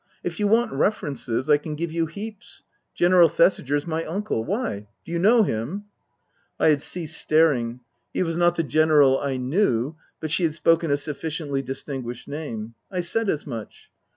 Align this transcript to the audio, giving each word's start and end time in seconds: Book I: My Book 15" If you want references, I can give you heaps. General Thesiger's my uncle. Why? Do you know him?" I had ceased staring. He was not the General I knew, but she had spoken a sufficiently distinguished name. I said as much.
Book 0.01 0.07
I: 0.07 0.09
My 0.09 0.09
Book 0.09 0.31
15" 0.31 0.31
If 0.33 0.39
you 0.39 0.47
want 0.47 0.71
references, 0.71 1.49
I 1.51 1.57
can 1.57 1.75
give 1.75 1.91
you 1.91 2.05
heaps. 2.07 2.63
General 2.95 3.29
Thesiger's 3.29 3.85
my 3.85 4.03
uncle. 4.05 4.43
Why? 4.43 4.87
Do 5.05 5.11
you 5.11 5.19
know 5.19 5.43
him?" 5.43 5.83
I 6.59 6.69
had 6.69 6.81
ceased 6.81 7.21
staring. 7.21 7.81
He 8.11 8.23
was 8.23 8.35
not 8.35 8.55
the 8.55 8.63
General 8.63 9.19
I 9.19 9.37
knew, 9.37 9.97
but 10.19 10.31
she 10.31 10.41
had 10.41 10.55
spoken 10.55 10.89
a 10.89 10.97
sufficiently 10.97 11.61
distinguished 11.61 12.27
name. 12.27 12.73
I 12.89 13.01
said 13.01 13.29
as 13.29 13.45
much. 13.45 13.91